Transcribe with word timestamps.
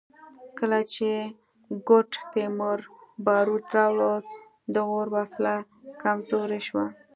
کله 0.57 0.79
چې 0.93 1.09
ګوډ 1.87 2.09
تیمور 2.33 2.79
باروت 3.25 3.67
راوړل 3.77 4.23
د 4.73 4.75
غور 4.87 5.07
وسله 5.17 5.53
کمزورې 6.01 6.59
شوه 6.67 6.85